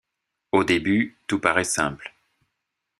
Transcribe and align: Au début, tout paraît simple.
Au 0.51 0.63
début, 0.63 1.15
tout 1.27 1.39
paraît 1.39 1.63
simple. 1.63 2.15